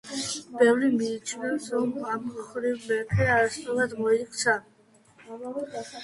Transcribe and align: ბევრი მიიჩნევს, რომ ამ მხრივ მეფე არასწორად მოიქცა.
ბევრი 0.59 0.87
მიიჩნევს, 0.93 1.67
რომ 1.73 1.91
ამ 2.13 2.23
მხრივ 2.37 2.87
მეფე 2.91 3.27
არასწორად 3.33 3.93
მოიქცა. 4.05 4.55